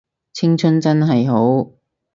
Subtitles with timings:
[0.33, 1.73] 青春真係好